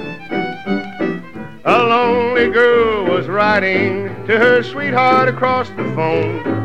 A 1.66 1.78
lonely 1.78 2.50
girl 2.52 3.04
was 3.04 3.28
writing 3.28 4.08
to 4.28 4.40
her 4.40 4.64
sweetheart 4.64 5.28
across 5.28 5.68
the 5.72 5.84
phone. 5.94 6.59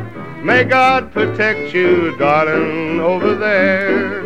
May 0.45 0.63
God 0.65 1.11
protect 1.11 1.73
you, 1.73 2.15
darling, 2.19 3.01
over 3.01 3.35
there. 3.35 4.23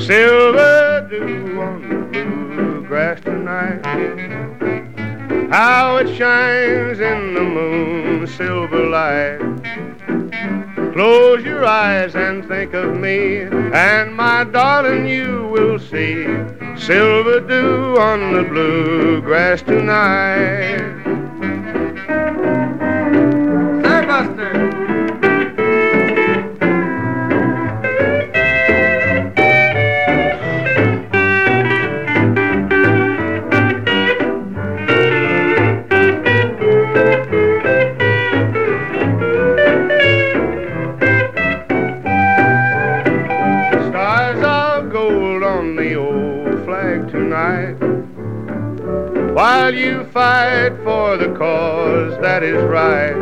Silver 0.00 1.06
dew 1.10 1.60
on 1.60 1.88
the 1.90 2.24
blue 2.24 2.86
grass 2.86 3.20
tonight. 3.20 3.84
How 5.52 5.98
it 5.98 6.16
shines 6.16 7.00
in 7.00 7.34
the 7.34 7.42
moon 7.42 8.26
silver 8.26 8.86
light. 8.86 9.40
Close 10.94 11.44
your 11.44 11.66
eyes 11.66 12.14
and 12.14 12.48
think 12.48 12.72
of 12.72 12.96
me, 12.96 13.42
and 13.42 14.14
my 14.14 14.44
darling, 14.44 15.06
you 15.06 15.48
will 15.48 15.78
see 15.78 16.24
silver 16.78 17.40
dew 17.40 17.98
on 17.98 18.32
the 18.32 18.44
blue 18.44 19.20
grass 19.20 19.60
tonight. 19.60 21.03
While 49.54 49.76
you 49.76 50.02
fight 50.12 50.72
for 50.82 51.16
the 51.16 51.32
cause 51.38 52.20
that 52.20 52.42
is 52.42 52.60
right, 52.64 53.14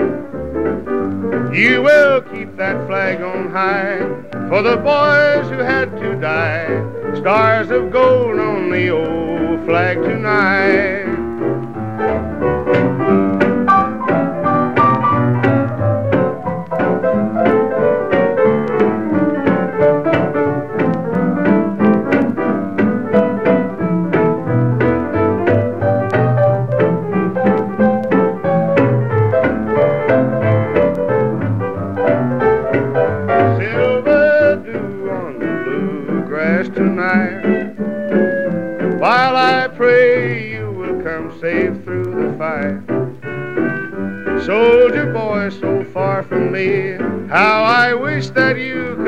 you 1.55 1.83
will 1.83 2.23
keep 2.23 2.57
that 2.57 2.87
flag 2.87 3.21
on 3.21 3.51
high 3.51 3.99
for 4.49 4.63
the 4.63 4.79
boys 4.79 5.51
who 5.51 5.59
had 5.59 5.95
to 5.99 6.17
die. 6.17 6.69
Stars 7.21 7.71
of 7.71 7.93
gold 7.93 8.41
on 8.41 8.71
the 8.71 8.89
old 8.89 9.67
flag 9.67 10.01
tonight. 10.01 11.12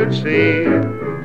Could 0.04 0.14
see 0.14 0.64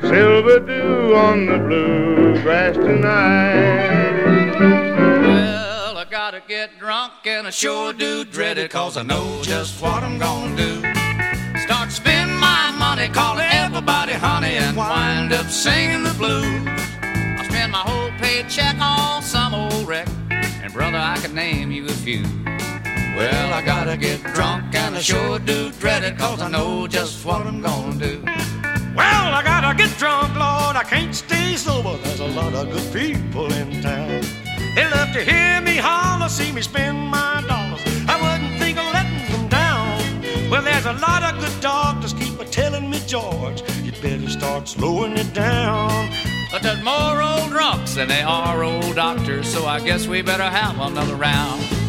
silver 0.08 0.58
dew 0.60 1.14
on 1.14 1.44
the 1.44 1.58
blue 1.58 2.40
grass 2.42 2.74
tonight. 2.76 4.58
Well, 4.58 5.98
I 5.98 6.06
gotta 6.08 6.42
get 6.48 6.78
drunk 6.78 7.12
and 7.26 7.46
I 7.46 7.50
sure 7.50 7.92
do 7.92 8.24
dread 8.24 8.56
it 8.56 8.70
cause 8.70 8.96
I 8.96 9.02
know 9.02 9.40
just 9.42 9.82
what 9.82 10.02
I'm 10.02 10.18
gonna 10.18 10.56
do. 10.56 10.80
Start 11.60 11.92
spending 11.92 12.36
my 12.36 12.74
money, 12.78 13.08
calling 13.08 13.46
everybody 13.50 14.12
honey, 14.12 14.56
and 14.56 14.74
wind 14.76 15.34
up 15.34 15.50
singing 15.50 16.02
the 16.02 16.14
blues. 16.14 16.66
I 17.02 17.44
spend 17.48 17.72
my 17.72 17.80
whole 17.80 18.10
paycheck 18.18 18.76
on 18.80 19.22
some 19.22 19.54
old 19.54 19.86
wreck, 19.86 20.08
and 20.30 20.72
brother, 20.72 20.98
I 20.98 21.18
could 21.18 21.34
name 21.34 21.70
you 21.70 21.84
a 21.86 21.92
few. 21.92 22.24
Well, 23.20 23.52
I 23.52 23.60
gotta 23.60 23.98
get 23.98 24.22
drunk 24.32 24.74
and 24.74 24.96
I 24.96 25.00
sure 25.02 25.38
do 25.38 25.70
dread 25.72 26.04
it 26.04 26.16
cause 26.16 26.40
I 26.40 26.48
know 26.48 26.86
just 26.86 27.22
what 27.22 27.46
I'm 27.46 27.60
gonna 27.60 27.94
do. 27.98 28.22
Well, 28.96 29.34
I 29.38 29.42
gotta 29.44 29.76
get 29.76 29.90
drunk, 29.98 30.34
Lord. 30.36 30.74
I 30.74 30.84
can't 30.88 31.14
stay 31.14 31.54
sober. 31.56 31.98
There's 31.98 32.20
a 32.20 32.28
lot 32.28 32.54
of 32.54 32.72
good 32.72 32.90
people 32.94 33.52
in 33.52 33.82
town. 33.82 34.22
They 34.74 34.88
love 34.90 35.12
to 35.12 35.22
hear 35.22 35.60
me 35.60 35.76
holler, 35.76 36.30
see 36.30 36.50
me 36.50 36.62
spend 36.62 36.96
my 37.10 37.44
dollars. 37.46 37.82
I 38.08 38.16
wouldn't 38.22 38.58
think 38.58 38.78
of 38.78 38.90
letting 38.94 39.30
them 39.30 39.48
down. 39.48 40.50
Well, 40.50 40.62
there's 40.62 40.86
a 40.86 40.94
lot 40.94 41.22
of 41.22 41.38
good 41.42 41.60
doctors 41.60 42.14
keep 42.14 42.40
a 42.40 42.46
telling 42.46 42.88
me, 42.88 43.02
George, 43.06 43.60
you 43.84 43.92
better 44.00 44.30
start 44.30 44.66
slowing 44.66 45.18
it 45.18 45.34
down. 45.34 46.08
But 46.50 46.62
there's 46.62 46.82
more 46.82 47.20
old 47.20 47.50
drunks 47.50 47.96
than 47.96 48.08
there 48.08 48.26
are 48.26 48.64
old 48.64 48.96
doctors, 48.96 49.46
so 49.46 49.66
I 49.66 49.78
guess 49.80 50.06
we 50.06 50.22
better 50.22 50.48
have 50.48 50.80
another 50.80 51.16
round. 51.16 51.79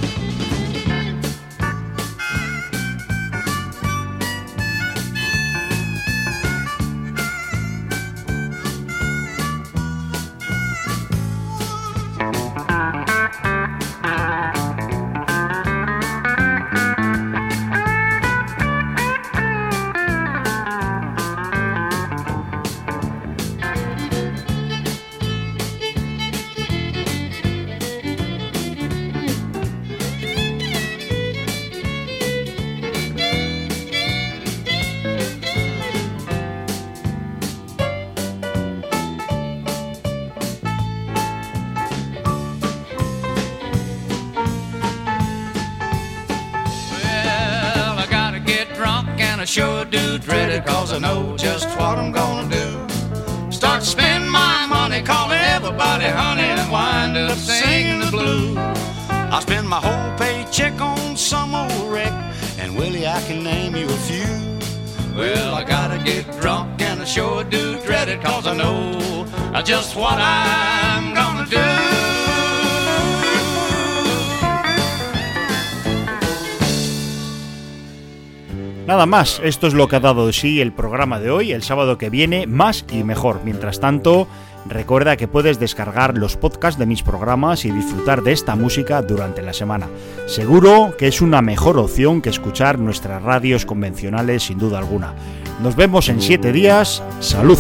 Paycheck 60.62 60.82
on 60.82 61.18
some 61.18 61.56
old 61.56 61.92
wreck, 61.92 62.12
and 62.60 62.76
Willie, 62.78 63.08
I 63.08 63.22
can 63.28 63.44
name 63.44 63.76
you 63.76 63.86
a 63.86 64.00
few. 64.08 64.28
Well, 65.16 65.56
I 65.56 65.64
gotta 65.64 65.98
get 66.04 66.26
drunk, 66.40 66.82
and 66.82 67.02
I 67.02 67.06
sure 67.06 67.44
do 67.44 67.80
dread 67.86 68.10
it, 68.10 68.22
cause 68.22 68.48
I 68.48 68.56
know 68.56 69.26
just 69.64 69.96
what 69.96 70.18
I'm 70.20 71.14
gonna 71.14 71.46
do. 71.50 71.58
Nada 78.88 79.06
más, 79.06 79.40
esto 79.44 79.68
es 79.68 79.74
lo 79.74 79.88
que 79.88 79.96
ha 79.98 80.00
dado 80.00 80.28
de 80.28 80.34
sí 80.34 80.60
el 80.60 80.74
programa 80.74 81.20
de 81.20 81.30
hoy, 81.32 81.52
el 81.54 81.64
sábado 81.64 81.98
que 81.98 82.10
viene, 82.10 82.46
más 82.46 82.84
y 82.92 83.04
mejor. 83.04 83.42
Mientras 83.46 83.80
tanto, 83.80 84.28
recuerda 84.66 85.18
que 85.18 85.28
puedes 85.28 85.60
descargar 85.60 86.18
los 86.18 86.38
podcasts 86.38 86.80
de 86.80 86.86
mis 86.86 87.04
programas 87.04 87.66
y 87.66 87.72
disfrutar 87.72 88.24
de 88.24 88.32
esta 88.32 88.56
música 88.56 89.02
durante 89.02 89.42
la 89.42 89.54
semana. 89.54 89.88
Seguro 90.28 90.96
que 90.98 91.08
es 91.08 91.22
una 91.22 91.42
mejor 91.42 91.78
opción 91.78 92.22
que 92.22 92.30
escuchar 92.30 92.80
nuestras 92.80 93.22
radios 93.22 93.66
convencionales 93.66 94.44
sin 94.44 94.58
duda 94.58 94.80
alguna. 94.80 95.14
Nos 95.62 95.76
vemos 95.76 96.10
en 96.10 96.22
siete 96.22 96.52
días, 96.52 97.04
salud. 97.20 97.60